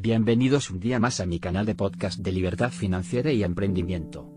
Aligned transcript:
Bienvenidos 0.00 0.70
un 0.70 0.78
día 0.78 1.00
más 1.00 1.18
a 1.18 1.26
mi 1.26 1.40
canal 1.40 1.66
de 1.66 1.74
podcast 1.74 2.20
de 2.20 2.30
libertad 2.30 2.70
financiera 2.70 3.32
y 3.32 3.42
emprendimiento. 3.42 4.32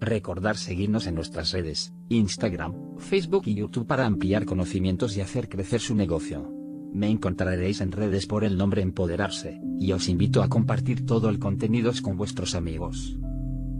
Recordar 0.00 0.56
seguirnos 0.56 1.06
en 1.06 1.14
nuestras 1.14 1.52
redes, 1.52 1.92
Instagram, 2.08 2.96
Facebook 2.96 3.42
y 3.44 3.54
YouTube 3.54 3.86
para 3.86 4.06
ampliar 4.06 4.46
conocimientos 4.46 5.14
y 5.14 5.20
hacer 5.20 5.50
crecer 5.50 5.82
su 5.82 5.94
negocio. 5.94 6.50
Me 6.94 7.10
encontraréis 7.10 7.82
en 7.82 7.92
redes 7.92 8.26
por 8.26 8.44
el 8.44 8.56
nombre 8.56 8.80
Empoderarse, 8.80 9.60
y 9.78 9.92
os 9.92 10.08
invito 10.08 10.42
a 10.42 10.48
compartir 10.48 11.04
todo 11.04 11.28
el 11.28 11.38
contenido 11.38 11.92
con 12.00 12.16
vuestros 12.16 12.54
amigos. 12.54 13.18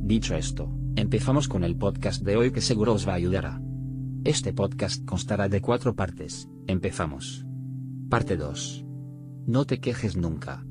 Dicho 0.03 0.37
esto, 0.37 0.77
empezamos 0.95 1.49
con 1.49 1.65
el 1.65 1.75
podcast 1.75 2.23
de 2.23 2.37
hoy 2.37 2.51
que 2.51 2.61
seguro 2.61 2.93
os 2.93 3.09
va 3.09 3.13
a 3.13 3.17
ayudar. 3.17 3.63
Este 4.25 4.53
podcast 4.53 5.03
constará 5.07 5.49
de 5.49 5.63
cuatro 5.63 5.97
partes, 5.97 6.51
empezamos. 6.67 7.47
Parte 8.11 8.37
2. 8.37 8.85
No 9.47 9.65
te 9.65 9.81
quejes 9.81 10.19
nunca 10.19 10.67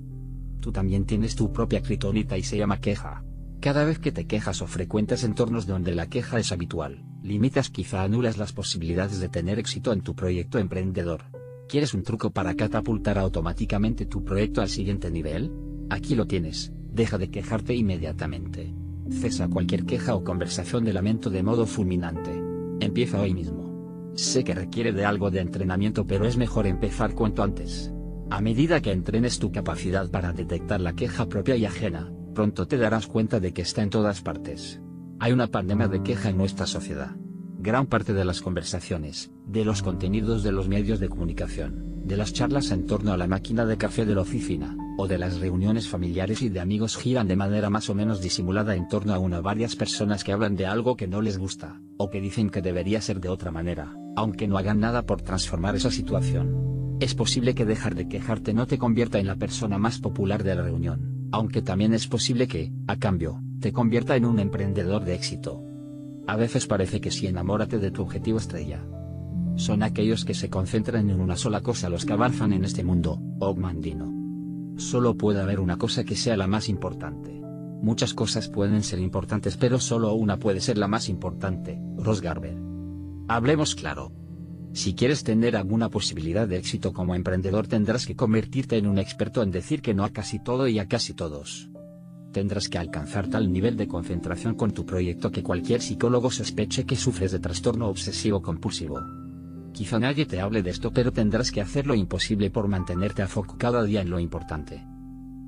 tú 0.63 0.71
también 0.71 1.05
tienes 1.05 1.35
tu 1.35 1.51
propia 1.51 1.81
critonita 1.81 2.37
y 2.37 2.43
se 2.43 2.57
llama 2.57 2.79
queja. 2.79 3.21
Cada 3.59 3.83
vez 3.83 3.99
que 3.99 4.13
te 4.13 4.25
quejas 4.25 4.61
o 4.61 4.67
frecuentas 4.67 5.25
entornos 5.25 5.67
donde 5.67 5.93
la 5.93 6.07
queja 6.07 6.39
es 6.39 6.53
habitual, 6.53 7.03
limitas 7.21 7.69
quizá 7.69 8.01
anulas 8.01 8.37
las 8.37 8.53
posibilidades 8.53 9.19
de 9.19 9.27
tener 9.27 9.59
éxito 9.59 9.91
en 9.91 10.01
tu 10.01 10.15
proyecto 10.15 10.59
emprendedor. 10.59 11.25
¿Quieres 11.67 11.93
un 11.93 12.03
truco 12.03 12.31
para 12.31 12.55
catapultar 12.55 13.17
automáticamente 13.17 14.05
tu 14.05 14.23
proyecto 14.23 14.61
al 14.61 14.69
siguiente 14.69 15.11
nivel? 15.11 15.51
Aquí 15.89 16.15
lo 16.15 16.27
tienes, 16.27 16.71
deja 16.93 17.17
de 17.17 17.29
quejarte 17.29 17.75
inmediatamente. 17.75 18.73
Cesa 19.09 19.49
cualquier 19.49 19.85
queja 19.85 20.15
o 20.15 20.23
conversación 20.23 20.85
de 20.85 20.93
lamento 20.93 21.29
de 21.29 21.43
modo 21.43 21.65
fulminante. 21.65 22.31
Empieza 22.79 23.19
hoy 23.19 23.33
mismo. 23.33 24.13
Sé 24.15 24.45
que 24.45 24.55
requiere 24.55 24.93
de 24.93 25.03
algo 25.03 25.29
de 25.29 25.41
entrenamiento 25.41 26.07
pero 26.07 26.25
es 26.25 26.37
mejor 26.37 26.67
empezar 26.67 27.15
cuanto 27.15 27.43
antes. 27.43 27.92
A 28.33 28.41
medida 28.41 28.81
que 28.81 28.91
entrenes 28.91 29.37
tu 29.37 29.51
capacidad 29.51 30.09
para 30.09 30.33
detectar 30.33 30.81
la 30.81 30.93
queja 30.93 31.29
propia 31.29 31.55
y 31.55 31.65
ajena, 31.65 32.11
pronto 32.33 32.67
te 32.67 32.79
darás 32.79 33.05
cuenta 33.05 33.39
de 33.39 33.53
que 33.53 33.61
está 33.61 33.83
en 33.83 33.91
todas 33.91 34.21
partes. 34.21 34.81
Hay 35.19 35.33
una 35.33 35.45
pandemia 35.45 35.87
de 35.87 36.01
queja 36.01 36.29
en 36.29 36.37
nuestra 36.37 36.65
sociedad. 36.65 37.11
Gran 37.59 37.85
parte 37.85 38.11
de 38.11 38.25
las 38.25 38.41
conversaciones, 38.41 39.31
de 39.45 39.63
los 39.63 39.83
contenidos 39.83 40.41
de 40.41 40.51
los 40.51 40.67
medios 40.67 40.99
de 40.99 41.09
comunicación, 41.09 42.01
de 42.07 42.17
las 42.17 42.33
charlas 42.33 42.71
en 42.71 42.87
torno 42.87 43.13
a 43.13 43.17
la 43.17 43.27
máquina 43.27 43.67
de 43.67 43.77
café 43.77 44.03
de 44.03 44.15
la 44.15 44.21
oficina, 44.21 44.75
o 44.97 45.07
de 45.07 45.19
las 45.19 45.39
reuniones 45.39 45.87
familiares 45.87 46.41
y 46.41 46.49
de 46.49 46.59
amigos 46.59 46.97
giran 46.97 47.27
de 47.27 47.35
manera 47.35 47.69
más 47.69 47.87
o 47.91 47.93
menos 47.93 48.19
disimulada 48.19 48.75
en 48.75 48.87
torno 48.87 49.13
a 49.13 49.19
una 49.19 49.41
o 49.41 49.43
varias 49.43 49.75
personas 49.75 50.23
que 50.23 50.31
hablan 50.31 50.55
de 50.55 50.65
algo 50.65 50.95
que 50.95 51.07
no 51.07 51.21
les 51.21 51.37
gusta, 51.37 51.79
o 51.97 52.09
que 52.09 52.19
dicen 52.19 52.49
que 52.49 52.63
debería 52.63 52.99
ser 52.99 53.19
de 53.19 53.29
otra 53.29 53.51
manera, 53.51 53.95
aunque 54.15 54.47
no 54.47 54.57
hagan 54.57 54.79
nada 54.79 55.05
por 55.05 55.21
transformar 55.21 55.75
esa 55.75 55.91
situación. 55.91 56.72
Es 57.03 57.15
posible 57.15 57.53
que 57.53 57.65
dejar 57.65 57.95
de 57.95 58.07
quejarte 58.07 58.53
no 58.53 58.65
te 58.65 58.77
convierta 58.77 59.19
en 59.19 59.27
la 59.27 59.35
persona 59.35 59.77
más 59.77 59.99
popular 59.99 60.41
de 60.41 60.55
la 60.55 60.61
reunión, 60.61 61.27
aunque 61.33 61.61
también 61.61 61.93
es 61.93 62.07
posible 62.07 62.47
que, 62.47 62.71
a 62.87 62.95
cambio, 62.95 63.41
te 63.59 63.73
convierta 63.73 64.15
en 64.15 64.23
un 64.23 64.39
emprendedor 64.39 65.03
de 65.03 65.13
éxito. 65.13 65.61
A 66.27 66.37
veces 66.37 66.65
parece 66.65 67.01
que 67.01 67.11
si 67.11 67.27
enamórate 67.27 67.77
de 67.77 67.91
tu 67.91 68.03
objetivo 68.03 68.37
estrella. 68.37 68.85
Son 69.57 69.83
aquellos 69.83 70.23
que 70.23 70.33
se 70.33 70.49
concentran 70.49 71.09
en 71.09 71.19
una 71.19 71.35
sola 71.35 71.59
cosa 71.59 71.89
los 71.89 72.05
que 72.05 72.13
avanzan 72.13 72.53
en 72.53 72.63
este 72.63 72.85
mundo, 72.85 73.21
Ogmandino. 73.41 74.77
Solo 74.77 75.17
puede 75.17 75.41
haber 75.41 75.59
una 75.59 75.77
cosa 75.77 76.05
que 76.05 76.15
sea 76.15 76.37
la 76.37 76.47
más 76.47 76.69
importante. 76.69 77.37
Muchas 77.81 78.13
cosas 78.13 78.47
pueden 78.47 78.81
ser 78.81 78.99
importantes 78.99 79.57
pero 79.57 79.77
solo 79.77 80.13
una 80.13 80.39
puede 80.39 80.61
ser 80.61 80.77
la 80.77 80.87
más 80.87 81.09
importante, 81.09 81.81
Ross 81.97 82.21
Garber. 82.21 82.57
Hablemos 83.27 83.75
claro. 83.75 84.13
Si 84.73 84.95
quieres 84.95 85.23
tener 85.23 85.55
alguna 85.55 85.89
posibilidad 85.89 86.47
de 86.47 86.57
éxito 86.57 86.93
como 86.93 87.13
emprendedor 87.13 87.67
tendrás 87.67 88.07
que 88.07 88.15
convertirte 88.15 88.75
en 88.75 88.87
un 88.87 88.97
experto 88.97 89.43
en 89.43 89.51
decir 89.51 89.83
que 89.83 89.93
no 89.93 90.03
a 90.03 90.09
casi 90.09 90.43
todo 90.43 90.67
y 90.67 90.79
a 90.79 90.87
casi 90.87 91.13
todos. 91.13 91.69
Tendrás 92.31 92.69
que 92.69 92.79
alcanzar 92.79 93.29
tal 93.29 93.53
nivel 93.53 93.77
de 93.77 93.87
concentración 93.87 94.55
con 94.55 94.71
tu 94.71 94.83
proyecto 94.83 95.29
que 95.29 95.43
cualquier 95.43 95.83
psicólogo 95.83 96.31
sospeche 96.31 96.85
que 96.85 96.95
sufres 96.95 97.31
de 97.31 97.39
trastorno 97.39 97.87
obsesivo 97.87 98.41
compulsivo. 98.41 98.99
Quizá 99.73 99.99
nadie 99.99 100.25
te 100.25 100.39
hable 100.39 100.63
de 100.63 100.71
esto 100.71 100.91
pero 100.91 101.13
tendrás 101.13 101.51
que 101.51 101.61
hacer 101.61 101.85
lo 101.85 101.93
imposible 101.93 102.49
por 102.49 102.67
mantenerte 102.67 103.21
a 103.21 103.27
foco 103.27 103.57
cada 103.59 103.83
día 103.83 104.01
en 104.01 104.09
lo 104.09 104.19
importante. 104.19 104.83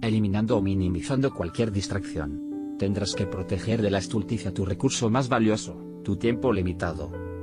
Eliminando 0.02 0.56
o 0.58 0.62
minimizando 0.62 1.34
cualquier 1.34 1.72
distracción. 1.72 2.78
Tendrás 2.78 3.16
que 3.16 3.26
proteger 3.26 3.82
de 3.82 3.90
la 3.90 3.98
estulticia 3.98 4.54
tu 4.54 4.66
recurso 4.66 5.10
más 5.10 5.30
valioso, 5.30 6.02
tu 6.04 6.16
tiempo 6.18 6.54
limitado 6.54 7.35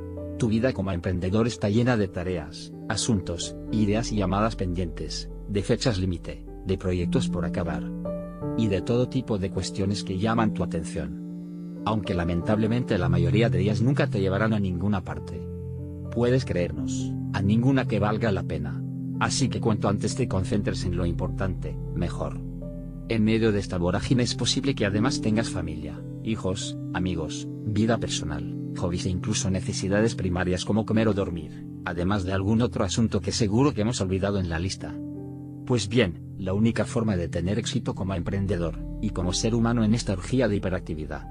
tu 0.43 0.49
vida 0.49 0.73
como 0.73 0.91
emprendedor 0.91 1.47
está 1.47 1.69
llena 1.69 1.97
de 1.97 2.09
tareas, 2.09 2.73
asuntos, 2.89 3.55
ideas 3.71 4.11
y 4.11 4.17
llamadas 4.17 4.57
pendientes, 4.57 5.31
de 5.49 5.63
fechas 5.63 5.99
límite, 6.01 6.45
de 6.67 6.77
proyectos 6.77 7.29
por 7.29 7.45
acabar. 7.45 7.85
Y 8.59 8.67
de 8.67 8.83
todo 8.83 9.09
tipo 9.09 9.39
de 9.39 9.53
cuestiones 9.53 10.03
que 10.03 10.19
llaman 10.19 10.53
tu 10.53 10.65
atención. 10.65 11.83
Aunque 11.85 12.15
lamentablemente 12.15 12.99
la 12.99 13.09
mayoría 13.09 13.51
de 13.51 13.61
ellas 13.61 13.83
nunca 13.83 14.09
te 14.09 14.21
llevarán 14.21 14.53
a 14.53 14.59
ninguna 14.59 15.05
parte. 15.05 15.41
Puedes 16.11 16.45
creernos, 16.45 17.13
a 17.35 17.41
ninguna 17.41 17.87
que 17.87 18.01
valga 18.01 18.33
la 18.33 18.43
pena. 18.43 18.83
Así 19.21 19.49
que 19.49 19.61
cuanto 19.61 19.89
antes 19.89 20.17
te 20.17 20.27
concentres 20.27 20.85
en 20.85 20.97
lo 20.97 21.07
importante, 21.07 21.79
mejor. 21.95 22.41
En 23.09 23.23
medio 23.23 23.53
de 23.53 23.61
esta 23.61 23.79
vorágine 23.79 24.25
es 24.25 24.35
posible 24.35 24.75
que 24.75 24.87
además 24.87 25.21
tengas 25.21 25.51
familia, 25.51 26.03
hijos, 26.25 26.77
amigos, 26.95 27.47
vida 27.65 27.99
personal 27.99 28.62
hobbies 28.77 29.06
e 29.06 29.10
incluso 29.10 29.50
necesidades 29.50 30.15
primarias 30.15 30.65
como 30.65 30.87
comer 30.87 31.09
o 31.09 31.15
dormir, 31.15 31.66
además 31.84 32.25
de 32.25 32.33
algún 32.33 32.62
otro 32.62 32.84
asunto 32.84 33.21
que 33.21 33.33
seguro 33.33 33.72
que 33.75 33.83
hemos 33.83 34.00
olvidado 34.00 34.38
en 34.38 34.49
la 34.49 34.59
lista. 34.59 34.94
Pues 35.66 35.88
bien, 35.88 36.34
la 36.38 36.55
única 36.55 36.84
forma 36.84 37.16
de 37.16 37.28
tener 37.28 37.59
éxito 37.59 37.94
como 37.94 38.15
emprendedor, 38.15 38.78
y 39.00 39.11
como 39.11 39.32
ser 39.32 39.55
humano 39.55 39.84
en 39.84 39.94
esta 39.94 40.12
orgía 40.12 40.49
de 40.49 40.56
hiperactividad, 40.56 41.27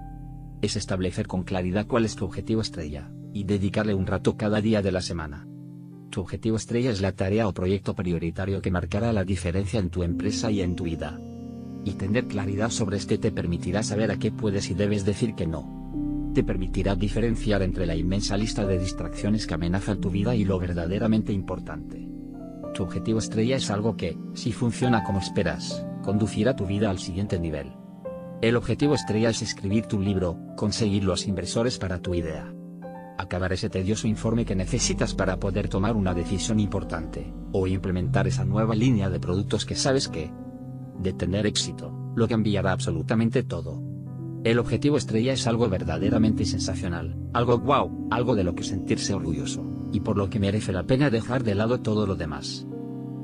es 0.61 0.75
establecer 0.75 1.27
con 1.27 1.43
claridad 1.43 1.87
cuál 1.87 2.05
es 2.05 2.15
tu 2.15 2.25
objetivo 2.25 2.61
estrella, 2.61 3.11
y 3.33 3.43
dedicarle 3.43 3.93
un 3.93 4.07
rato 4.07 4.37
cada 4.37 4.61
día 4.61 4.81
de 4.81 4.91
la 4.91 5.01
semana. 5.01 5.47
Tu 6.09 6.21
objetivo 6.21 6.57
estrella 6.57 6.91
es 6.91 7.01
la 7.01 7.13
tarea 7.13 7.47
o 7.47 7.53
proyecto 7.53 7.95
prioritario 7.95 8.61
que 8.61 8.71
marcará 8.71 9.13
la 9.13 9.23
diferencia 9.23 9.79
en 9.79 9.89
tu 9.89 10.03
empresa 10.03 10.51
y 10.51 10.61
en 10.61 10.75
tu 10.75 10.83
vida. 10.83 11.19
Y 11.85 11.93
tener 11.93 12.27
claridad 12.27 12.69
sobre 12.69 12.97
este 12.97 13.17
te 13.17 13.31
permitirá 13.31 13.81
saber 13.81 14.11
a 14.11 14.19
qué 14.19 14.31
puedes 14.31 14.69
y 14.69 14.73
debes 14.73 15.05
decir 15.05 15.35
que 15.35 15.47
no 15.47 15.80
te 16.31 16.43
permitirá 16.43 16.95
diferenciar 16.95 17.61
entre 17.61 17.85
la 17.85 17.95
inmensa 17.95 18.37
lista 18.37 18.65
de 18.65 18.79
distracciones 18.79 19.47
que 19.47 19.53
amenazan 19.53 19.99
tu 19.99 20.09
vida 20.09 20.35
y 20.35 20.45
lo 20.45 20.59
verdaderamente 20.59 21.33
importante. 21.33 22.07
Tu 22.73 22.83
objetivo 22.83 23.19
estrella 23.19 23.57
es 23.57 23.69
algo 23.69 23.97
que, 23.97 24.17
si 24.33 24.53
funciona 24.53 25.03
como 25.03 25.19
esperas, 25.19 25.85
conducirá 26.03 26.55
tu 26.55 26.65
vida 26.65 26.89
al 26.89 26.99
siguiente 26.99 27.39
nivel. 27.39 27.73
El 28.41 28.55
objetivo 28.55 28.95
estrella 28.95 29.29
es 29.29 29.41
escribir 29.41 29.85
tu 29.85 29.99
libro, 29.99 30.37
conseguir 30.55 31.03
los 31.03 31.27
inversores 31.27 31.77
para 31.77 31.99
tu 31.99 32.15
idea. 32.15 32.51
Acabar 33.17 33.53
ese 33.53 33.69
tedioso 33.69 34.07
informe 34.07 34.45
que 34.45 34.55
necesitas 34.55 35.13
para 35.13 35.39
poder 35.39 35.67
tomar 35.67 35.95
una 35.95 36.13
decisión 36.13 36.59
importante, 36.59 37.31
o 37.51 37.67
implementar 37.67 38.27
esa 38.27 38.45
nueva 38.45 38.73
línea 38.73 39.09
de 39.09 39.19
productos 39.19 39.65
que 39.65 39.75
sabes 39.75 40.07
que, 40.07 40.31
de 40.97 41.13
tener 41.13 41.45
éxito, 41.45 41.93
lo 42.15 42.27
cambiará 42.27 42.71
absolutamente 42.71 43.43
todo. 43.43 43.90
El 44.43 44.57
objetivo 44.57 44.97
estrella 44.97 45.33
es 45.33 45.45
algo 45.45 45.69
verdaderamente 45.69 46.45
sensacional, 46.45 47.15
algo 47.31 47.59
wow, 47.59 48.07
algo 48.09 48.33
de 48.35 48.43
lo 48.43 48.55
que 48.55 48.63
sentirse 48.63 49.13
orgulloso, 49.13 49.63
y 49.91 49.99
por 49.99 50.17
lo 50.17 50.31
que 50.31 50.39
merece 50.39 50.71
la 50.71 50.87
pena 50.87 51.11
dejar 51.11 51.43
de 51.43 51.53
lado 51.53 51.81
todo 51.81 52.07
lo 52.07 52.15
demás. 52.15 52.65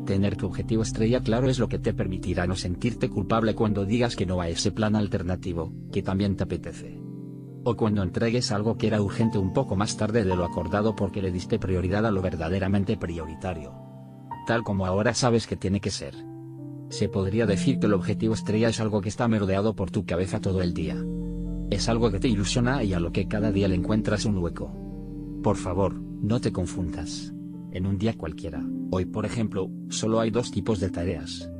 Tener 0.05 0.35
tu 0.35 0.45
objetivo 0.45 0.83
estrella 0.83 1.21
claro 1.21 1.49
es 1.49 1.57
lo 1.57 1.69
que 1.69 1.79
te 1.79 1.91
permitirá 1.91 2.45
no 2.45 2.55
sentirte 2.55 3.09
culpable 3.09 3.55
cuando 3.55 3.83
digas 3.83 4.15
que 4.15 4.27
no 4.27 4.41
a 4.41 4.47
ese 4.47 4.71
plan 4.71 4.95
alternativo, 4.95 5.73
que 5.91 6.03
también 6.03 6.35
te 6.35 6.43
apetece. 6.43 7.01
O 7.63 7.75
cuando 7.75 8.03
entregues 8.03 8.51
algo 8.51 8.77
que 8.77 8.85
era 8.85 9.01
urgente 9.01 9.39
un 9.39 9.53
poco 9.53 9.75
más 9.75 9.97
tarde 9.97 10.23
de 10.23 10.35
lo 10.35 10.45
acordado 10.45 10.95
porque 10.95 11.23
le 11.23 11.31
diste 11.31 11.57
prioridad 11.57 12.05
a 12.05 12.11
lo 12.11 12.21
verdaderamente 12.21 12.95
prioritario. 12.95 13.73
Tal 14.45 14.63
como 14.63 14.85
ahora 14.85 15.15
sabes 15.15 15.47
que 15.47 15.57
tiene 15.57 15.81
que 15.81 15.89
ser. 15.89 16.26
Se 16.89 17.09
podría 17.09 17.45
decir 17.45 17.79
que 17.79 17.87
el 17.87 17.93
objetivo 17.93 18.33
estrella 18.33 18.69
es 18.69 18.79
algo 18.79 19.01
que 19.01 19.09
está 19.09 19.27
merodeado 19.27 19.75
por 19.75 19.91
tu 19.91 20.05
cabeza 20.05 20.39
todo 20.39 20.61
el 20.61 20.73
día. 20.73 20.95
Es 21.69 21.89
algo 21.89 22.11
que 22.11 22.19
te 22.19 22.29
ilusiona 22.29 22.83
y 22.83 22.93
a 22.93 22.99
lo 22.99 23.11
que 23.11 23.27
cada 23.27 23.51
día 23.51 23.67
le 23.67 23.75
encuentras 23.75 24.25
un 24.25 24.37
hueco. 24.37 24.73
Por 25.43 25.57
favor, 25.57 25.95
no 25.95 26.39
te 26.39 26.51
confundas. 26.51 27.33
En 27.71 27.85
un 27.85 27.97
día 27.97 28.13
cualquiera, 28.13 28.65
hoy 28.91 29.05
por 29.05 29.25
ejemplo, 29.25 29.69
solo 29.89 30.19
hay 30.19 30.31
dos 30.31 30.51
tipos 30.51 30.79
de 30.79 30.89
tareas. 30.89 31.51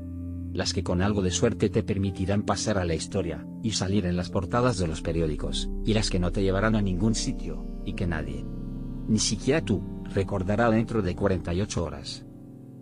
Las 0.54 0.74
que 0.74 0.84
con 0.84 1.02
algo 1.02 1.22
de 1.22 1.32
suerte 1.32 1.70
te 1.70 1.84
permitirán 1.84 2.44
pasar 2.44 2.78
a 2.78 2.86
la 2.86 2.96
historia, 2.96 3.46
y 3.62 3.72
salir 3.72 4.06
en 4.06 4.16
las 4.16 4.30
portadas 4.30 4.78
de 4.78 4.88
los 4.88 5.02
periódicos, 5.02 5.70
y 5.86 5.94
las 5.94 6.10
que 6.10 6.20
no 6.20 6.32
te 6.32 6.42
llevarán 6.42 6.76
a 6.76 6.82
ningún 6.82 7.14
sitio, 7.14 7.66
y 7.86 7.94
que 7.94 8.08
nadie, 8.08 8.46
ni 9.08 9.20
siquiera 9.20 9.64
tú, 9.64 9.84
recordará 10.14 10.70
dentro 10.70 11.02
de 11.02 11.16
48 11.16 11.84
horas. 11.84 12.27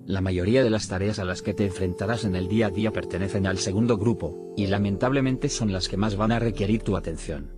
La 0.08 0.22
mayoría 0.22 0.64
de 0.64 0.70
las 0.70 0.88
tareas 0.88 1.18
a 1.18 1.26
las 1.26 1.42
que 1.42 1.56
te 1.56 1.66
enfrentarás 1.66 2.26
en 2.26 2.36
el 2.36 2.48
día 2.48 2.68
a 2.68 2.70
día 2.70 2.92
pertenecen 2.92 3.48
al 3.48 3.58
segundo 3.58 3.98
grupo, 3.98 4.54
y 4.56 4.68
lamentablemente 4.68 5.50
son 5.50 5.74
las 5.74 5.90
que 5.90 5.98
más 5.98 6.16
van 6.16 6.32
a 6.32 6.38
requerir 6.38 6.84
tu 6.84 6.96
atención. 6.96 7.54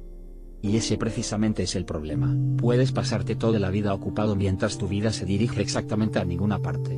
Y 0.61 0.77
ese 0.77 0.97
precisamente 0.97 1.63
es 1.63 1.75
el 1.75 1.83
problema, 1.83 2.35
puedes 2.57 2.93
pasarte 2.93 3.35
toda 3.35 3.59
la 3.59 3.69
vida 3.69 3.93
ocupado 3.93 4.37
mientras 4.37 4.77
tu 4.77 4.87
vida 4.87 5.11
se 5.11 5.25
dirige 5.25 5.61
exactamente 5.61 6.19
a 6.19 6.25
ninguna 6.25 6.59
parte. 6.59 6.97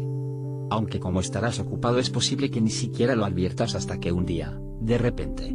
aunque 0.72 1.00
como 1.00 1.20
estarás 1.20 1.60
ocupado 1.60 1.98
es 1.98 2.12
posible 2.12 2.52
que 2.52 2.62
ni 2.62 2.70
siquiera 2.70 3.16
lo 3.16 3.26
adviertas 3.26 3.74
hasta 3.74 4.00
que 4.00 4.12
un 4.12 4.28
día, 4.28 4.60
de 4.80 4.98
repente, 5.00 5.48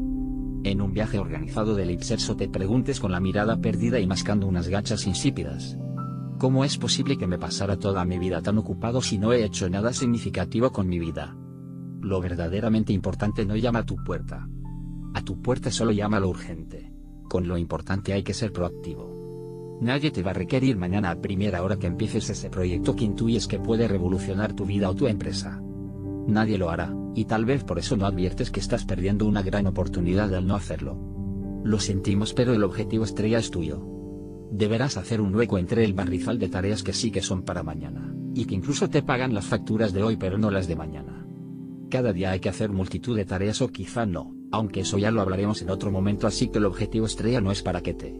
en 0.64 0.80
un 0.80 0.92
viaje 0.92 1.18
organizado 1.18 1.74
del 1.76 1.92
Ipserso 1.92 2.36
te 2.36 2.48
preguntes 2.48 2.98
con 2.98 3.12
la 3.12 3.20
mirada 3.20 3.60
perdida 3.60 4.00
y 4.00 4.06
mascando 4.06 4.46
unas 4.46 4.68
gachas 4.68 5.06
insípidas. 5.06 5.78
¿Cómo 6.38 6.64
es 6.64 6.78
posible 6.78 7.16
que 7.16 7.28
me 7.28 7.38
pasara 7.38 7.78
toda 7.78 8.04
mi 8.04 8.18
vida 8.18 8.42
tan 8.42 8.58
ocupado 8.58 9.00
si 9.00 9.18
no 9.18 9.32
he 9.32 9.44
hecho 9.44 9.70
nada 9.70 9.92
significativo 9.92 10.72
con 10.72 10.88
mi 10.88 10.98
vida? 10.98 11.36
Lo 12.00 12.20
verdaderamente 12.20 12.92
importante 12.92 13.46
no 13.46 13.56
llama 13.56 13.80
a 13.80 13.86
tu 13.86 13.96
puerta. 14.02 14.48
A 15.14 15.22
tu 15.22 15.40
puerta 15.40 15.70
solo 15.70 15.92
llama 15.92 16.18
lo 16.18 16.28
urgente. 16.28 16.92
Con 17.28 17.46
lo 17.46 17.56
importante 17.56 18.12
hay 18.12 18.24
que 18.24 18.34
ser 18.34 18.52
proactivo. 18.52 19.78
Nadie 19.80 20.10
te 20.10 20.22
va 20.22 20.32
a 20.32 20.34
requerir 20.34 20.76
mañana 20.76 21.10
a 21.10 21.20
primera 21.20 21.62
hora 21.62 21.78
que 21.78 21.86
empieces 21.86 22.28
ese 22.28 22.50
proyecto 22.50 22.96
que 22.96 23.04
intuyes 23.04 23.46
que 23.46 23.60
puede 23.60 23.86
revolucionar 23.86 24.54
tu 24.54 24.66
vida 24.66 24.90
o 24.90 24.94
tu 24.94 25.06
empresa. 25.06 25.62
Nadie 26.26 26.58
lo 26.58 26.70
hará, 26.70 26.94
y 27.14 27.26
tal 27.26 27.44
vez 27.44 27.64
por 27.64 27.78
eso 27.78 27.96
no 27.96 28.06
adviertes 28.06 28.50
que 28.50 28.60
estás 28.60 28.84
perdiendo 28.84 29.26
una 29.26 29.42
gran 29.42 29.66
oportunidad 29.66 30.34
al 30.34 30.46
no 30.46 30.56
hacerlo. 30.56 30.98
Lo 31.64 31.78
sentimos 31.78 32.34
pero 32.34 32.52
el 32.52 32.64
objetivo 32.64 33.04
estrella 33.04 33.38
es 33.38 33.50
tuyo. 33.50 33.93
Deberás 34.56 34.96
hacer 34.96 35.20
un 35.20 35.34
hueco 35.34 35.58
entre 35.58 35.84
el 35.84 35.94
barrizal 35.94 36.38
de 36.38 36.48
tareas 36.48 36.84
que 36.84 36.92
sí 36.92 37.10
que 37.10 37.22
son 37.22 37.42
para 37.42 37.64
mañana, 37.64 38.14
y 38.36 38.44
que 38.44 38.54
incluso 38.54 38.88
te 38.88 39.02
pagan 39.02 39.34
las 39.34 39.46
facturas 39.46 39.92
de 39.92 40.04
hoy 40.04 40.16
pero 40.16 40.38
no 40.38 40.48
las 40.48 40.68
de 40.68 40.76
mañana. 40.76 41.26
Cada 41.90 42.12
día 42.12 42.30
hay 42.30 42.38
que 42.38 42.50
hacer 42.50 42.70
multitud 42.70 43.16
de 43.16 43.24
tareas 43.24 43.60
o 43.62 43.68
quizá 43.68 44.06
no, 44.06 44.32
aunque 44.52 44.82
eso 44.82 44.96
ya 44.96 45.10
lo 45.10 45.22
hablaremos 45.22 45.60
en 45.60 45.70
otro 45.70 45.90
momento 45.90 46.28
así 46.28 46.50
que 46.50 46.58
el 46.58 46.66
objetivo 46.66 47.06
estrella 47.06 47.40
no 47.40 47.50
es 47.50 47.62
para 47.62 47.82
que 47.82 47.94
te 47.94 48.16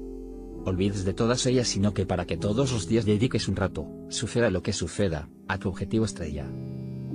olvides 0.65 1.05
de 1.05 1.15
todas 1.15 1.47
ellas 1.47 1.69
sino 1.69 1.95
que 1.95 2.05
para 2.05 2.27
que 2.27 2.37
todos 2.37 2.73
los 2.73 2.89
días 2.89 3.05
dediques 3.05 3.47
un 3.47 3.55
rato, 3.55 3.87
suceda 4.09 4.51
lo 4.51 4.61
que 4.61 4.73
suceda, 4.73 5.29
a 5.47 5.59
tu 5.59 5.69
objetivo 5.69 6.05
estrella. 6.05 6.51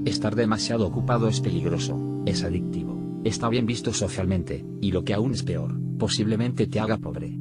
Estar 0.05 0.33
demasiado 0.33 0.87
ocupado 0.87 1.27
es 1.27 1.41
peligroso, 1.41 2.23
es 2.25 2.45
adictivo, 2.45 3.21
está 3.25 3.49
bien 3.49 3.65
visto 3.65 3.91
socialmente, 3.91 4.65
y 4.79 4.93
lo 4.93 5.03
que 5.03 5.13
aún 5.13 5.33
es 5.33 5.43
peor, 5.43 5.77
posiblemente 5.97 6.67
te 6.67 6.79
haga 6.79 6.99
pobre. 6.99 7.37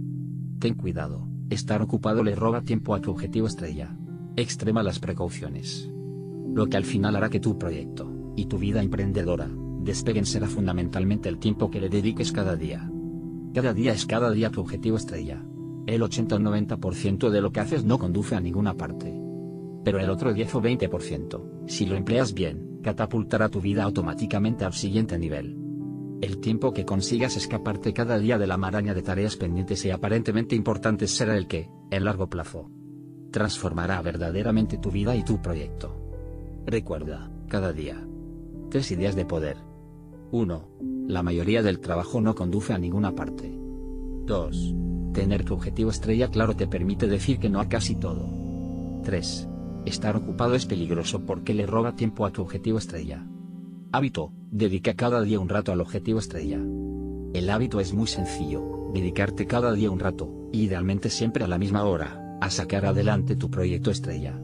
Ten 0.58 0.74
cuidado, 0.74 1.28
estar 1.50 1.82
ocupado 1.82 2.22
le 2.22 2.34
roba 2.34 2.62
tiempo 2.62 2.94
a 2.94 3.00
tu 3.00 3.10
objetivo 3.10 3.46
estrella. 3.46 3.96
Extrema 4.36 4.82
las 4.82 4.98
precauciones. 4.98 5.90
Lo 6.54 6.66
que 6.66 6.76
al 6.76 6.84
final 6.84 7.16
hará 7.16 7.28
que 7.28 7.40
tu 7.40 7.58
proyecto, 7.58 8.32
y 8.36 8.46
tu 8.46 8.58
vida 8.58 8.82
emprendedora, 8.82 9.48
despeguen 9.80 10.26
será 10.26 10.46
fundamentalmente 10.46 11.28
el 11.28 11.38
tiempo 11.38 11.70
que 11.70 11.80
le 11.80 11.88
dediques 11.88 12.32
cada 12.32 12.56
día. 12.56 12.90
Cada 13.54 13.72
día 13.74 13.92
es 13.92 14.06
cada 14.06 14.30
día 14.30 14.50
tu 14.50 14.60
objetivo 14.60 14.96
estrella. 14.96 15.42
El 15.86 16.02
80 16.02 16.36
o 16.36 16.38
90% 16.38 17.30
de 17.30 17.40
lo 17.40 17.50
que 17.50 17.60
haces 17.60 17.84
no 17.84 17.98
conduce 17.98 18.36
a 18.36 18.40
ninguna 18.40 18.74
parte. 18.74 19.18
Pero 19.84 19.98
el 19.98 20.10
otro 20.10 20.34
10 20.34 20.54
o 20.54 20.62
20%, 20.62 21.66
si 21.66 21.86
lo 21.86 21.96
empleas 21.96 22.34
bien, 22.34 22.78
catapultará 22.82 23.48
tu 23.48 23.60
vida 23.60 23.84
automáticamente 23.84 24.64
al 24.64 24.74
siguiente 24.74 25.18
nivel. 25.18 25.67
El 26.20 26.38
tiempo 26.38 26.72
que 26.72 26.84
consigas 26.84 27.36
escaparte 27.36 27.92
cada 27.92 28.18
día 28.18 28.38
de 28.38 28.46
la 28.46 28.56
maraña 28.56 28.94
de 28.94 29.02
tareas 29.02 29.36
pendientes 29.36 29.84
y 29.84 29.90
aparentemente 29.90 30.56
importantes 30.56 31.10
será 31.12 31.36
el 31.36 31.46
que, 31.46 31.70
en 31.90 32.04
largo 32.04 32.28
plazo, 32.28 32.70
transformará 33.30 34.02
verdaderamente 34.02 34.78
tu 34.78 34.90
vida 34.90 35.14
y 35.14 35.22
tu 35.22 35.40
proyecto. 35.40 35.94
Recuerda, 36.66 37.30
cada 37.48 37.72
día, 37.72 38.04
Tres 38.70 38.90
ideas 38.90 39.16
de 39.16 39.24
poder. 39.24 39.56
1. 40.30 40.68
La 41.06 41.22
mayoría 41.22 41.62
del 41.62 41.80
trabajo 41.80 42.20
no 42.20 42.34
conduce 42.34 42.74
a 42.74 42.78
ninguna 42.78 43.14
parte. 43.14 43.50
2. 43.50 44.74
Tener 45.14 45.42
tu 45.42 45.54
objetivo 45.54 45.90
estrella 45.90 46.28
claro 46.28 46.54
te 46.54 46.66
permite 46.66 47.06
decir 47.06 47.38
que 47.38 47.48
no 47.48 47.60
a 47.60 47.68
casi 47.70 47.96
todo. 47.96 48.28
3. 49.04 49.48
Estar 49.86 50.16
ocupado 50.16 50.54
es 50.54 50.66
peligroso 50.66 51.24
porque 51.24 51.54
le 51.54 51.64
roba 51.64 51.96
tiempo 51.96 52.26
a 52.26 52.30
tu 52.30 52.42
objetivo 52.42 52.76
estrella. 52.76 53.26
Hábito, 53.90 54.32
dedica 54.50 54.92
cada 54.92 55.22
día 55.22 55.40
un 55.40 55.48
rato 55.48 55.72
al 55.72 55.80
objetivo 55.80 56.18
estrella. 56.18 56.58
El 57.32 57.48
hábito 57.48 57.80
es 57.80 57.94
muy 57.94 58.06
sencillo, 58.06 58.90
dedicarte 58.92 59.46
cada 59.46 59.72
día 59.72 59.90
un 59.90 59.98
rato, 59.98 60.50
idealmente 60.52 61.08
siempre 61.08 61.42
a 61.42 61.48
la 61.48 61.56
misma 61.56 61.84
hora, 61.84 62.36
a 62.42 62.50
sacar 62.50 62.84
adelante 62.84 63.34
tu 63.34 63.50
proyecto 63.50 63.90
estrella. 63.90 64.38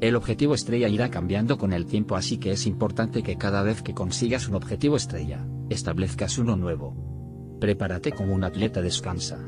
El 0.00 0.16
objetivo 0.16 0.54
estrella 0.54 0.88
irá 0.88 1.10
cambiando 1.10 1.58
con 1.58 1.72
el 1.72 1.86
tiempo 1.86 2.16
así 2.16 2.38
que 2.38 2.50
es 2.50 2.66
importante 2.66 3.22
que 3.22 3.36
cada 3.36 3.62
vez 3.62 3.82
que 3.82 3.94
consigas 3.94 4.48
un 4.48 4.56
objetivo 4.56 4.96
estrella, 4.96 5.46
establezcas 5.70 6.38
uno 6.38 6.56
nuevo. 6.56 7.58
Prepárate 7.60 8.10
como 8.10 8.34
un 8.34 8.42
atleta 8.42 8.82
descansa. 8.82 9.38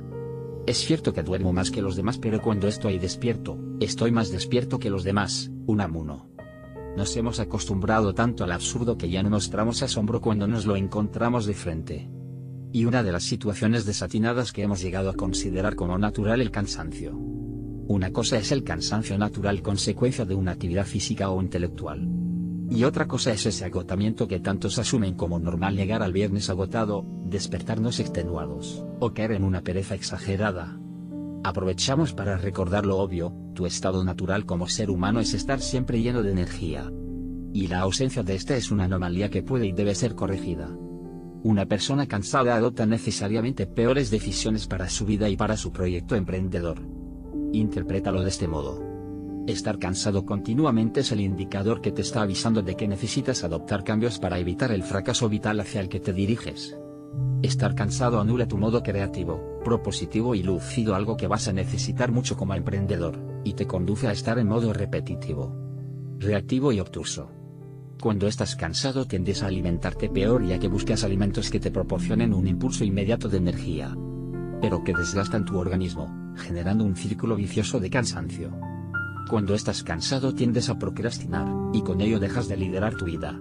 Es 0.64 0.78
cierto 0.78 1.12
que 1.12 1.24
duermo 1.24 1.52
más 1.52 1.72
que 1.72 1.82
los 1.82 1.96
demás 1.96 2.18
pero 2.18 2.40
cuando 2.40 2.68
estoy 2.68 3.00
despierto, 3.00 3.58
estoy 3.80 4.12
más 4.12 4.30
despierto 4.30 4.78
que 4.78 4.90
los 4.90 5.02
demás, 5.02 5.50
un 5.66 5.80
amuno. 5.80 6.33
Nos 6.96 7.16
hemos 7.16 7.40
acostumbrado 7.40 8.14
tanto 8.14 8.44
al 8.44 8.52
absurdo 8.52 8.96
que 8.96 9.10
ya 9.10 9.22
no 9.22 9.30
mostramos 9.30 9.82
asombro 9.82 10.20
cuando 10.20 10.46
nos 10.46 10.64
lo 10.64 10.76
encontramos 10.76 11.44
de 11.44 11.54
frente. 11.54 12.08
Y 12.72 12.84
una 12.84 13.02
de 13.02 13.10
las 13.10 13.24
situaciones 13.24 13.84
desatinadas 13.84 14.52
que 14.52 14.62
hemos 14.62 14.80
llegado 14.80 15.10
a 15.10 15.14
considerar 15.14 15.74
como 15.74 15.98
natural 15.98 16.40
el 16.40 16.52
cansancio. 16.52 17.16
Una 17.16 18.12
cosa 18.12 18.38
es 18.38 18.52
el 18.52 18.62
cansancio 18.62 19.18
natural 19.18 19.60
consecuencia 19.60 20.24
de 20.24 20.36
una 20.36 20.52
actividad 20.52 20.86
física 20.86 21.30
o 21.30 21.42
intelectual. 21.42 22.08
Y 22.70 22.84
otra 22.84 23.06
cosa 23.06 23.32
es 23.32 23.44
ese 23.44 23.64
agotamiento 23.64 24.26
que 24.28 24.40
tantos 24.40 24.78
asumen 24.78 25.14
como 25.14 25.38
normal 25.38 25.76
llegar 25.76 26.02
al 26.02 26.12
viernes 26.12 26.48
agotado, 26.48 27.04
despertarnos 27.26 28.00
extenuados, 28.00 28.84
o 29.00 29.12
caer 29.12 29.32
en 29.32 29.44
una 29.44 29.62
pereza 29.62 29.94
exagerada. 29.96 30.78
Aprovechamos 31.44 32.14
para 32.14 32.38
recordar 32.38 32.86
lo 32.86 32.96
obvio, 32.96 33.34
tu 33.52 33.66
estado 33.66 34.02
natural 34.02 34.46
como 34.46 34.66
ser 34.66 34.90
humano 34.90 35.20
es 35.20 35.34
estar 35.34 35.60
siempre 35.60 36.00
lleno 36.00 36.22
de 36.22 36.32
energía. 36.32 36.90
Y 37.52 37.66
la 37.66 37.80
ausencia 37.80 38.22
de 38.22 38.34
esta 38.34 38.56
es 38.56 38.70
una 38.70 38.84
anomalía 38.84 39.28
que 39.28 39.42
puede 39.42 39.66
y 39.66 39.72
debe 39.72 39.94
ser 39.94 40.14
corregida. 40.14 40.74
Una 41.42 41.66
persona 41.66 42.06
cansada 42.06 42.56
adopta 42.56 42.86
necesariamente 42.86 43.66
peores 43.66 44.10
decisiones 44.10 44.66
para 44.66 44.88
su 44.88 45.04
vida 45.04 45.28
y 45.28 45.36
para 45.36 45.58
su 45.58 45.70
proyecto 45.70 46.16
emprendedor. 46.16 46.80
Interprétalo 47.52 48.22
de 48.22 48.30
este 48.30 48.48
modo. 48.48 48.82
Estar 49.46 49.78
cansado 49.78 50.24
continuamente 50.24 51.00
es 51.00 51.12
el 51.12 51.20
indicador 51.20 51.82
que 51.82 51.92
te 51.92 52.00
está 52.00 52.22
avisando 52.22 52.62
de 52.62 52.74
que 52.74 52.88
necesitas 52.88 53.44
adoptar 53.44 53.84
cambios 53.84 54.18
para 54.18 54.38
evitar 54.38 54.72
el 54.72 54.82
fracaso 54.82 55.28
vital 55.28 55.60
hacia 55.60 55.82
el 55.82 55.90
que 55.90 56.00
te 56.00 56.14
diriges. 56.14 56.78
Estar 57.42 57.74
cansado 57.74 58.20
anula 58.20 58.48
tu 58.48 58.56
modo 58.56 58.82
creativo, 58.82 59.60
propositivo 59.64 60.34
y 60.34 60.42
lúcido 60.42 60.94
algo 60.94 61.16
que 61.16 61.26
vas 61.26 61.46
a 61.48 61.52
necesitar 61.52 62.10
mucho 62.10 62.36
como 62.36 62.54
emprendedor, 62.54 63.18
y 63.44 63.52
te 63.52 63.66
conduce 63.66 64.08
a 64.08 64.12
estar 64.12 64.38
en 64.38 64.48
modo 64.48 64.72
repetitivo, 64.72 65.54
reactivo 66.18 66.72
y 66.72 66.80
obtuso. 66.80 67.30
Cuando 68.00 68.26
estás 68.26 68.56
cansado 68.56 69.06
tiendes 69.06 69.42
a 69.42 69.46
alimentarte 69.46 70.08
peor 70.08 70.44
ya 70.44 70.58
que 70.58 70.68
buscas 70.68 71.04
alimentos 71.04 71.50
que 71.50 71.60
te 71.60 71.70
proporcionen 71.70 72.34
un 72.34 72.46
impulso 72.46 72.84
inmediato 72.84 73.28
de 73.28 73.38
energía, 73.38 73.96
pero 74.60 74.82
que 74.82 74.94
desgastan 74.94 75.44
tu 75.44 75.58
organismo, 75.58 76.34
generando 76.36 76.84
un 76.84 76.96
círculo 76.96 77.36
vicioso 77.36 77.78
de 77.80 77.90
cansancio. 77.90 78.50
Cuando 79.28 79.54
estás 79.54 79.82
cansado 79.82 80.34
tiendes 80.34 80.68
a 80.68 80.78
procrastinar, 80.78 81.46
y 81.72 81.82
con 81.82 82.00
ello 82.00 82.18
dejas 82.18 82.48
de 82.48 82.56
liderar 82.56 82.94
tu 82.94 83.04
vida. 83.04 83.38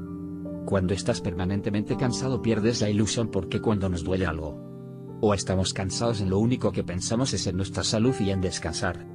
Cuando 0.66 0.94
estás 0.94 1.22
permanentemente 1.22 1.98
cansado 1.98 2.42
pierdes 2.42 2.82
la 2.82 2.90
ilusión 2.90 3.30
porque 3.30 3.62
cuando 3.62 3.90
nos 3.90 4.04
duele 4.04 4.26
algo, 4.26 5.18
o 5.22 5.34
estamos 5.34 5.74
cansados 5.74 6.22
en 6.22 6.30
lo 6.30 6.40
único 6.40 6.72
que 6.72 6.84
pensamos 6.84 7.34
es 7.34 7.48
en 7.48 7.58
nuestra 7.58 7.84
salud 7.84 8.16
y 8.20 8.30
en 8.30 8.42
descansar. 8.42 9.08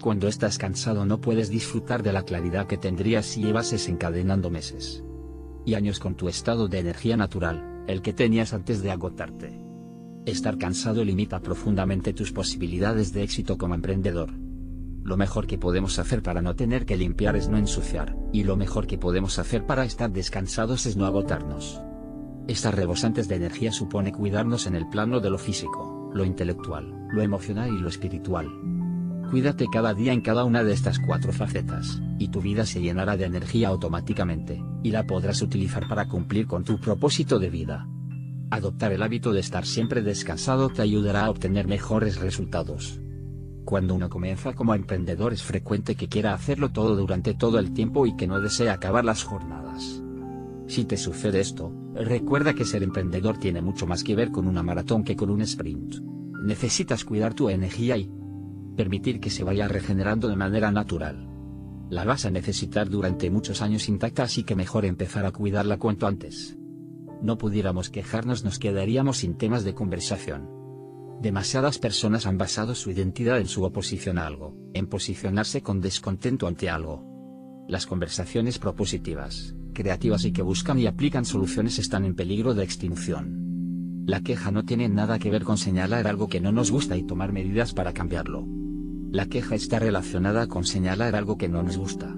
Cuando 0.00 0.28
estás 0.28 0.58
cansado 0.58 1.06
no 1.06 1.20
puedes 1.20 1.48
disfrutar 1.48 2.02
de 2.02 2.12
la 2.12 2.24
claridad 2.24 2.66
que 2.66 2.76
tendrías 2.76 3.26
si 3.26 3.42
llevases 3.42 3.88
encadenando 3.88 4.50
meses 4.50 5.04
y 5.66 5.74
años 5.74 5.98
con 5.98 6.14
tu 6.14 6.28
estado 6.28 6.68
de 6.68 6.78
energía 6.78 7.16
natural, 7.16 7.84
el 7.86 8.02
que 8.02 8.12
tenías 8.12 8.52
antes 8.52 8.82
de 8.82 8.90
agotarte. 8.90 9.60
Estar 10.26 10.58
cansado 10.58 11.04
limita 11.04 11.40
profundamente 11.40 12.12
tus 12.12 12.32
posibilidades 12.32 13.12
de 13.12 13.22
éxito 13.22 13.56
como 13.56 13.74
emprendedor. 13.74 14.30
Lo 15.02 15.16
mejor 15.16 15.46
que 15.46 15.58
podemos 15.58 15.98
hacer 15.98 16.22
para 16.22 16.42
no 16.42 16.54
tener 16.54 16.86
que 16.86 16.96
limpiar 16.96 17.36
es 17.36 17.48
no 17.48 17.58
ensuciar, 17.58 18.16
y 18.34 18.42
lo 18.42 18.56
mejor 18.56 18.88
que 18.88 18.98
podemos 18.98 19.38
hacer 19.38 19.64
para 19.64 19.84
estar 19.84 20.10
descansados 20.10 20.86
es 20.86 20.96
no 20.96 21.06
agotarnos. 21.06 21.80
Estar 22.48 22.74
rebosantes 22.74 23.28
de 23.28 23.36
energía 23.36 23.70
supone 23.70 24.10
cuidarnos 24.10 24.66
en 24.66 24.74
el 24.74 24.88
plano 24.88 25.20
de 25.20 25.30
lo 25.30 25.38
físico, 25.38 26.10
lo 26.12 26.24
intelectual, 26.24 27.06
lo 27.12 27.22
emocional 27.22 27.72
y 27.72 27.78
lo 27.78 27.88
espiritual. 27.88 28.48
Cuídate 29.30 29.68
cada 29.72 29.94
día 29.94 30.12
en 30.12 30.20
cada 30.20 30.42
una 30.42 30.64
de 30.64 30.72
estas 30.72 30.98
cuatro 30.98 31.32
facetas, 31.32 32.02
y 32.18 32.26
tu 32.26 32.40
vida 32.40 32.66
se 32.66 32.82
llenará 32.82 33.16
de 33.16 33.26
energía 33.26 33.68
automáticamente, 33.68 34.60
y 34.82 34.90
la 34.90 35.06
podrás 35.06 35.40
utilizar 35.40 35.86
para 35.86 36.08
cumplir 36.08 36.48
con 36.48 36.64
tu 36.64 36.80
propósito 36.80 37.38
de 37.38 37.50
vida. 37.50 37.86
Adoptar 38.50 38.90
el 38.90 39.04
hábito 39.04 39.32
de 39.32 39.38
estar 39.38 39.64
siempre 39.64 40.02
descansado 40.02 40.70
te 40.70 40.82
ayudará 40.82 41.26
a 41.26 41.30
obtener 41.30 41.68
mejores 41.68 42.16
resultados. 42.16 43.00
Cuando 43.64 43.94
uno 43.94 44.10
comienza 44.10 44.52
como 44.52 44.74
emprendedor 44.74 45.32
es 45.32 45.42
frecuente 45.42 45.94
que 45.94 46.08
quiera 46.08 46.34
hacerlo 46.34 46.70
todo 46.70 46.96
durante 46.96 47.32
todo 47.32 47.58
el 47.58 47.72
tiempo 47.72 48.06
y 48.06 48.14
que 48.14 48.26
no 48.26 48.40
desee 48.40 48.68
acabar 48.68 49.04
las 49.04 49.24
jornadas. 49.24 50.02
Si 50.66 50.84
te 50.84 50.96
sucede 50.96 51.40
esto, 51.40 51.72
recuerda 51.94 52.54
que 52.54 52.66
ser 52.66 52.82
emprendedor 52.82 53.38
tiene 53.38 53.62
mucho 53.62 53.86
más 53.86 54.04
que 54.04 54.14
ver 54.14 54.30
con 54.30 54.46
una 54.46 54.62
maratón 54.62 55.02
que 55.02 55.16
con 55.16 55.30
un 55.30 55.40
sprint. 55.40 55.96
Necesitas 56.44 57.04
cuidar 57.04 57.32
tu 57.32 57.48
energía 57.48 57.96
y 57.96 58.10
permitir 58.76 59.18
que 59.18 59.30
se 59.30 59.44
vaya 59.44 59.66
regenerando 59.66 60.28
de 60.28 60.36
manera 60.36 60.70
natural. 60.70 61.28
La 61.88 62.04
vas 62.04 62.26
a 62.26 62.30
necesitar 62.30 62.90
durante 62.90 63.30
muchos 63.30 63.62
años 63.62 63.88
intacta 63.88 64.24
así 64.24 64.44
que 64.44 64.56
mejor 64.56 64.84
empezar 64.84 65.24
a 65.24 65.32
cuidarla 65.32 65.78
cuanto 65.78 66.06
antes. 66.06 66.58
No 67.22 67.38
pudiéramos 67.38 67.88
quejarnos 67.88 68.44
nos 68.44 68.58
quedaríamos 68.58 69.18
sin 69.18 69.36
temas 69.36 69.64
de 69.64 69.74
conversación. 69.74 70.53
Demasiadas 71.20 71.78
personas 71.78 72.26
han 72.26 72.38
basado 72.38 72.74
su 72.74 72.90
identidad 72.90 73.38
en 73.38 73.46
su 73.46 73.64
oposición 73.64 74.18
a 74.18 74.26
algo, 74.26 74.56
en 74.74 74.86
posicionarse 74.86 75.62
con 75.62 75.80
descontento 75.80 76.46
ante 76.46 76.68
algo. 76.68 77.64
Las 77.68 77.86
conversaciones 77.86 78.58
propositivas, 78.58 79.54
creativas 79.72 80.24
y 80.24 80.32
que 80.32 80.42
buscan 80.42 80.78
y 80.78 80.86
aplican 80.86 81.24
soluciones 81.24 81.78
están 81.78 82.04
en 82.04 82.14
peligro 82.14 82.54
de 82.54 82.64
extinción. 82.64 84.04
La 84.06 84.20
queja 84.20 84.50
no 84.50 84.64
tiene 84.64 84.88
nada 84.90 85.18
que 85.18 85.30
ver 85.30 85.44
con 85.44 85.56
señalar 85.56 86.06
algo 86.06 86.28
que 86.28 86.40
no 86.40 86.52
nos 86.52 86.70
gusta 86.70 86.96
y 86.96 87.04
tomar 87.04 87.32
medidas 87.32 87.72
para 87.72 87.94
cambiarlo. 87.94 88.46
La 89.10 89.26
queja 89.26 89.54
está 89.54 89.78
relacionada 89.78 90.46
con 90.46 90.64
señalar 90.64 91.16
algo 91.16 91.38
que 91.38 91.48
no 91.48 91.62
nos 91.62 91.78
gusta. 91.78 92.14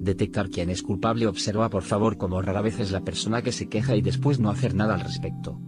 Detectar 0.00 0.48
quién 0.48 0.70
es 0.70 0.84
culpable 0.84 1.26
observa 1.26 1.70
por 1.70 1.82
favor 1.82 2.18
como 2.18 2.40
rara 2.40 2.62
vez 2.62 2.78
es 2.78 2.92
la 2.92 3.00
persona 3.00 3.42
que 3.42 3.50
se 3.50 3.68
queja 3.68 3.96
y 3.96 4.00
después 4.00 4.38
no 4.38 4.48
hacer 4.48 4.74
nada 4.74 4.94
al 4.94 5.00
respecto. 5.00 5.60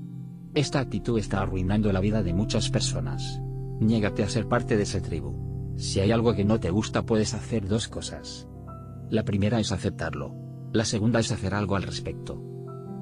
Esta 0.54 0.80
actitud 0.80 1.16
está 1.16 1.42
arruinando 1.42 1.92
la 1.92 2.00
vida 2.00 2.24
de 2.24 2.34
muchas 2.34 2.70
personas. 2.70 3.40
Niégate 3.78 4.24
a 4.24 4.28
ser 4.28 4.48
parte 4.48 4.76
de 4.76 4.82
esa 4.82 5.00
tribu. 5.00 5.74
Si 5.76 6.00
hay 6.00 6.10
algo 6.10 6.34
que 6.34 6.44
no 6.44 6.58
te 6.58 6.70
gusta 6.70 7.06
puedes 7.06 7.34
hacer 7.34 7.68
dos 7.68 7.86
cosas. 7.86 8.48
La 9.10 9.24
primera 9.24 9.60
es 9.60 9.70
aceptarlo. 9.70 10.34
La 10.72 10.84
segunda 10.84 11.20
es 11.20 11.30
hacer 11.30 11.54
algo 11.54 11.76
al 11.76 11.84
respecto. 11.84 12.42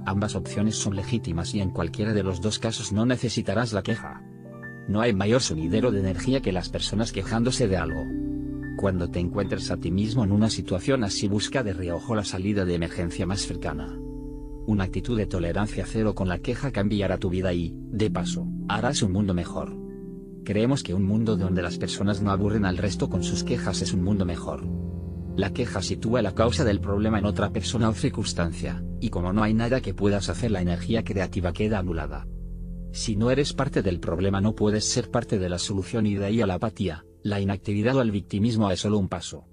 Ambas 0.05 0.35
opciones 0.35 0.77
son 0.77 0.95
legítimas 0.95 1.55
y 1.55 1.61
en 1.61 1.71
cualquiera 1.71 2.13
de 2.13 2.23
los 2.23 2.43
dos 2.43 2.59
casos 2.59 2.93
no 2.93 3.07
necesitarás 3.07 3.73
la 3.73 3.83
queja. 3.83 4.23
No 4.87 5.01
hay 5.01 5.15
mayor 5.15 5.41
sonidero 5.41 5.91
de 5.91 6.01
energía 6.01 6.43
que 6.43 6.53
las 6.53 6.69
personas 6.69 7.13
quejándose 7.13 7.67
de 7.67 7.79
algo. 7.79 8.05
Cuando 8.77 9.11
te 9.11 9.21
encuentres 9.21 9.71
a 9.71 9.79
ti 9.79 9.91
mismo 9.91 10.23
en 10.23 10.33
una 10.33 10.51
situación 10.51 11.03
así 11.03 11.29
busca 11.29 11.63
de 11.63 11.73
reojo 11.73 12.15
la 12.15 12.25
salida 12.25 12.67
de 12.67 12.75
emergencia 12.75 13.27
más 13.27 13.41
cercana. 13.41 13.99
Una 14.69 14.85
actitud 14.85 15.17
de 15.17 15.25
tolerancia 15.25 15.87
cero 15.87 16.15
con 16.15 16.29
la 16.29 16.41
queja 16.41 16.71
cambiará 16.73 17.17
tu 17.17 17.31
vida 17.31 17.55
y, 17.55 17.73
de 17.75 18.11
paso, 18.11 18.47
harás 18.69 19.01
un 19.01 19.13
mundo 19.13 19.33
mejor. 19.33 19.75
Creemos 20.45 20.83
que 20.83 20.93
un 20.93 21.05
mundo 21.05 21.39
donde 21.39 21.63
las 21.63 21.79
personas 21.79 22.21
no 22.21 22.33
aburren 22.33 22.67
al 22.67 22.77
resto 22.77 23.09
con 23.09 23.23
sus 23.23 23.45
quejas 23.45 23.81
es 23.81 23.95
un 23.95 24.03
mundo 24.05 24.27
mejor. 24.27 24.69
La 25.37 25.55
queja 25.55 25.81
sitúa 25.81 26.21
la 26.21 26.35
causa 26.35 26.65
del 26.65 26.83
problema 26.83 27.19
en 27.19 27.25
otra 27.25 27.51
persona 27.51 27.89
o 27.89 27.95
circunstancia, 27.95 28.85
y 29.01 29.09
como 29.09 29.33
no 29.33 29.43
hay 29.43 29.55
nada 29.55 29.81
que 29.81 29.95
puedas 29.95 30.29
hacer 30.29 30.51
la 30.51 30.61
energía 30.61 31.03
creativa 31.03 31.55
queda 31.55 31.79
anulada. 31.79 32.29
Si 32.93 33.17
no 33.17 33.31
eres 33.31 33.55
parte 33.55 33.81
del 33.81 34.01
problema 34.01 34.43
no 34.43 34.55
puedes 34.55 34.85
ser 34.85 35.11
parte 35.11 35.39
de 35.39 35.49
la 35.49 35.59
solución 35.59 36.05
y 36.05 36.17
de 36.17 36.27
ahí 36.27 36.43
a 36.43 36.47
la 36.47 36.57
apatía, 36.57 37.07
la 37.23 37.41
inactividad 37.41 37.97
o 37.97 38.03
el 38.03 38.11
victimismo 38.11 38.71
es 38.71 38.81
solo 38.81 38.99
un 38.99 39.09
paso. 39.09 39.48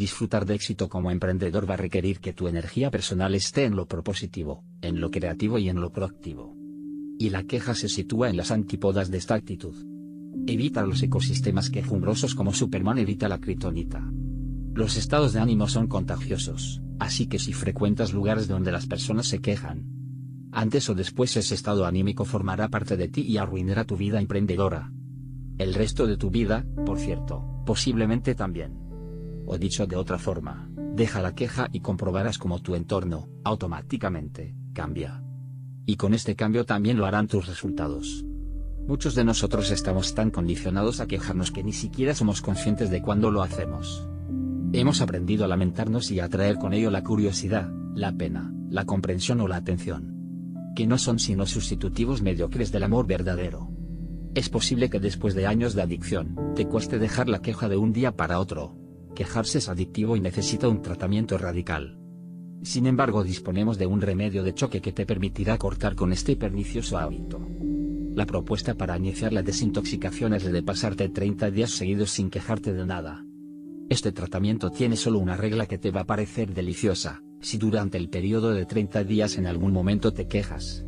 Disfrutar 0.00 0.46
de 0.46 0.54
éxito 0.54 0.88
como 0.88 1.10
emprendedor 1.10 1.68
va 1.68 1.74
a 1.74 1.76
requerir 1.76 2.20
que 2.20 2.32
tu 2.32 2.48
energía 2.48 2.90
personal 2.90 3.34
esté 3.34 3.66
en 3.66 3.76
lo 3.76 3.86
propositivo, 3.86 4.64
en 4.80 4.98
lo 4.98 5.10
creativo 5.10 5.58
y 5.58 5.68
en 5.68 5.78
lo 5.78 5.92
proactivo. 5.92 6.56
Y 7.18 7.28
la 7.28 7.44
queja 7.44 7.74
se 7.74 7.90
sitúa 7.90 8.30
en 8.30 8.38
las 8.38 8.50
antípodas 8.50 9.10
de 9.10 9.18
esta 9.18 9.34
actitud. 9.34 9.74
Evita 10.46 10.86
los 10.86 11.02
ecosistemas 11.02 11.68
quejumbrosos 11.68 12.34
como 12.34 12.54
Superman 12.54 12.96
evita 12.96 13.28
la 13.28 13.42
kritonita. 13.42 14.10
Los 14.72 14.96
estados 14.96 15.34
de 15.34 15.40
ánimo 15.40 15.68
son 15.68 15.86
contagiosos, 15.86 16.80
así 16.98 17.26
que 17.26 17.38
si 17.38 17.52
frecuentas 17.52 18.14
lugares 18.14 18.48
donde 18.48 18.72
las 18.72 18.86
personas 18.86 19.26
se 19.26 19.40
quejan, 19.40 19.84
antes 20.50 20.88
o 20.88 20.94
después 20.94 21.36
ese 21.36 21.54
estado 21.54 21.84
anímico 21.84 22.24
formará 22.24 22.70
parte 22.70 22.96
de 22.96 23.08
ti 23.08 23.20
y 23.20 23.36
arruinará 23.36 23.84
tu 23.84 23.98
vida 23.98 24.18
emprendedora. 24.18 24.90
El 25.58 25.74
resto 25.74 26.06
de 26.06 26.16
tu 26.16 26.30
vida, 26.30 26.64
por 26.86 26.98
cierto, 26.98 27.44
posiblemente 27.66 28.34
también. 28.34 28.89
O 29.52 29.58
dicho 29.58 29.88
de 29.88 29.96
otra 29.96 30.16
forma, 30.16 30.70
deja 30.94 31.20
la 31.20 31.34
queja 31.34 31.66
y 31.72 31.80
comprobarás 31.80 32.38
como 32.38 32.60
tu 32.60 32.76
entorno, 32.76 33.28
automáticamente, 33.42 34.54
cambia. 34.72 35.24
Y 35.86 35.96
con 35.96 36.14
este 36.14 36.36
cambio 36.36 36.64
también 36.64 36.98
lo 36.98 37.04
harán 37.04 37.26
tus 37.26 37.48
resultados. 37.48 38.24
Muchos 38.86 39.16
de 39.16 39.24
nosotros 39.24 39.72
estamos 39.72 40.14
tan 40.14 40.30
condicionados 40.30 41.00
a 41.00 41.08
quejarnos 41.08 41.50
que 41.50 41.64
ni 41.64 41.72
siquiera 41.72 42.14
somos 42.14 42.42
conscientes 42.42 42.90
de 42.90 43.02
cuándo 43.02 43.32
lo 43.32 43.42
hacemos. 43.42 44.08
Hemos 44.72 45.00
aprendido 45.00 45.44
a 45.44 45.48
lamentarnos 45.48 46.12
y 46.12 46.20
a 46.20 46.26
atraer 46.26 46.56
con 46.56 46.72
ello 46.72 46.92
la 46.92 47.02
curiosidad, 47.02 47.72
la 47.92 48.12
pena, 48.12 48.54
la 48.68 48.84
comprensión 48.84 49.40
o 49.40 49.48
la 49.48 49.56
atención 49.56 50.20
que 50.76 50.86
no 50.86 50.96
son 50.96 51.18
sino 51.18 51.44
sustitutivos 51.46 52.22
mediocres 52.22 52.70
del 52.70 52.84
amor 52.84 53.04
verdadero. 53.08 53.72
Es 54.36 54.48
posible 54.48 54.88
que 54.90 55.00
después 55.00 55.34
de 55.34 55.48
años 55.48 55.74
de 55.74 55.82
adicción, 55.82 56.36
te 56.54 56.66
cueste 56.66 57.00
dejar 57.00 57.28
la 57.28 57.42
queja 57.42 57.68
de 57.68 57.76
un 57.76 57.92
día 57.92 58.16
para 58.16 58.38
otro. 58.38 58.79
Quejarse 59.20 59.58
es 59.58 59.68
adictivo 59.68 60.16
y 60.16 60.20
necesita 60.20 60.66
un 60.66 60.80
tratamiento 60.80 61.36
radical. 61.36 61.98
Sin 62.62 62.86
embargo, 62.86 63.22
disponemos 63.22 63.76
de 63.76 63.84
un 63.84 64.00
remedio 64.00 64.42
de 64.42 64.54
choque 64.54 64.80
que 64.80 64.92
te 64.92 65.04
permitirá 65.04 65.58
cortar 65.58 65.94
con 65.94 66.10
este 66.10 66.36
pernicioso 66.36 66.96
hábito. 66.96 67.38
La 68.14 68.24
propuesta 68.24 68.72
para 68.76 68.96
iniciar 68.96 69.34
la 69.34 69.42
desintoxicación 69.42 70.32
es 70.32 70.50
de 70.50 70.62
pasarte 70.62 71.10
30 71.10 71.50
días 71.50 71.70
seguidos 71.72 72.12
sin 72.12 72.30
quejarte 72.30 72.72
de 72.72 72.86
nada. 72.86 73.26
Este 73.90 74.10
tratamiento 74.10 74.70
tiene 74.70 74.96
solo 74.96 75.18
una 75.18 75.36
regla 75.36 75.66
que 75.66 75.76
te 75.76 75.90
va 75.90 76.00
a 76.00 76.06
parecer 76.06 76.54
deliciosa, 76.54 77.22
si 77.42 77.58
durante 77.58 77.98
el 77.98 78.08
periodo 78.08 78.54
de 78.54 78.64
30 78.64 79.04
días 79.04 79.36
en 79.36 79.46
algún 79.46 79.74
momento 79.74 80.14
te 80.14 80.28
quejas. 80.28 80.86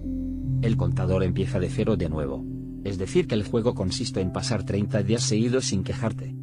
El 0.63 0.79
contador 0.79 1.23
empieza 1.23 1.61
de 1.61 1.69
cero 1.69 1.99
de 1.99 2.09
nuevo. 2.09 2.47
Es 2.83 2.97
decir 2.97 3.27
que 3.27 3.35
el 3.35 3.45
juego 3.45 3.75
consiste 3.75 4.23
en 4.23 4.33
pasar 4.33 4.65
30 4.65 5.03
días 5.03 5.23
seguidos 5.23 5.67
sin 5.67 5.85
quejarte. 5.85 6.35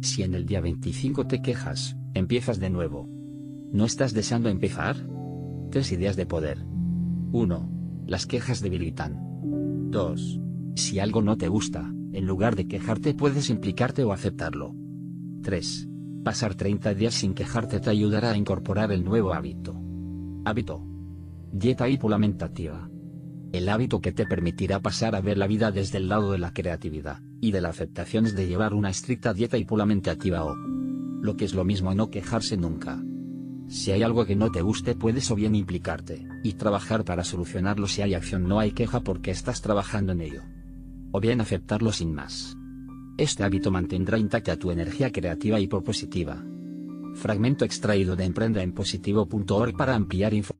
Si 0.00 0.22
en 0.22 0.34
el 0.34 0.46
día 0.46 0.60
25 0.60 1.26
te 1.26 1.42
quejas, 1.42 1.96
empiezas 2.14 2.60
de 2.60 2.70
nuevo. 2.70 3.08
¿No 3.72 3.84
estás 3.84 4.14
deseando 4.14 4.48
empezar? 4.48 4.96
Tres 5.70 5.92
ideas 5.92 6.16
de 6.16 6.26
poder. 6.26 6.64
1. 7.32 8.04
Las 8.06 8.26
quejas 8.26 8.60
debilitan. 8.60 9.18
2. 9.90 10.40
Si 10.76 10.98
algo 11.00 11.20
no 11.20 11.36
te 11.36 11.48
gusta, 11.48 11.92
en 12.12 12.26
lugar 12.26 12.56
de 12.56 12.68
quejarte 12.68 13.14
puedes 13.14 13.50
implicarte 13.50 14.04
o 14.04 14.12
aceptarlo. 14.12 14.74
3. 15.42 15.88
Pasar 16.24 16.54
30 16.54 16.94
días 16.94 17.14
sin 17.14 17.34
quejarte 17.34 17.80
te 17.80 17.90
ayudará 17.90 18.30
a 18.30 18.36
incorporar 18.36 18.92
el 18.92 19.04
nuevo 19.04 19.34
hábito. 19.34 19.80
Hábito. 20.44 20.84
Dieta 21.52 21.88
hipolamentativa. 21.88 22.88
El 23.52 23.68
hábito 23.70 24.00
que 24.00 24.12
te 24.12 24.26
permitirá 24.26 24.80
pasar 24.80 25.14
a 25.14 25.22
ver 25.22 25.38
la 25.38 25.46
vida 25.46 25.70
desde 25.70 25.98
el 25.98 26.08
lado 26.08 26.32
de 26.32 26.38
la 26.38 26.52
creatividad, 26.52 27.20
y 27.40 27.50
de 27.50 27.62
la 27.62 27.70
aceptación 27.70 28.26
es 28.26 28.34
de 28.34 28.46
llevar 28.46 28.74
una 28.74 28.90
estricta 28.90 29.32
dieta 29.32 29.56
hipolamentativa 29.56 30.44
o, 30.44 30.54
lo 30.54 31.36
que 31.36 31.46
es 31.46 31.54
lo 31.54 31.64
mismo 31.64 31.94
no 31.94 32.10
quejarse 32.10 32.56
nunca. 32.56 33.02
Si 33.68 33.90
hay 33.90 34.02
algo 34.02 34.26
que 34.26 34.36
no 34.36 34.50
te 34.50 34.62
guste 34.62 34.94
puedes 34.94 35.30
o 35.30 35.34
bien 35.34 35.54
implicarte, 35.54 36.26
y 36.42 36.54
trabajar 36.54 37.04
para 37.04 37.24
solucionarlo 37.24 37.86
si 37.86 38.02
hay 38.02 38.14
acción 38.14 38.48
no 38.48 38.60
hay 38.60 38.72
queja 38.72 39.00
porque 39.00 39.30
estás 39.30 39.62
trabajando 39.62 40.12
en 40.12 40.20
ello. 40.20 40.42
O 41.12 41.20
bien 41.20 41.40
aceptarlo 41.40 41.92
sin 41.92 42.14
más. 42.14 42.56
Este 43.16 43.44
hábito 43.44 43.70
mantendrá 43.70 44.18
intacta 44.18 44.56
tu 44.56 44.70
energía 44.70 45.10
creativa 45.10 45.58
y 45.58 45.66
propositiva. 45.66 46.44
Fragmento 47.14 47.64
extraído 47.64 48.14
de 48.14 48.24
emprenda 48.24 48.62
en 48.62 48.72
positivo.org 48.72 49.76
para 49.76 49.94
ampliar 49.94 50.34
información. 50.34 50.56